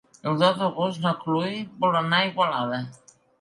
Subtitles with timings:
[0.29, 1.51] El deu d'agost na Cloè
[1.85, 2.81] vol anar a Igualada.